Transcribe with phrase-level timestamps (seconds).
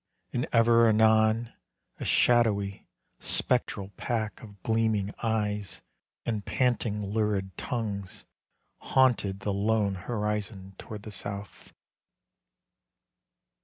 [0.33, 1.53] And ever anon
[1.99, 2.87] a shadowy,
[3.19, 5.83] spectral pack Of gleaming eyes
[6.25, 8.25] and panting, lurid tongues
[8.79, 11.71] Haunted the lone horizon toward the south.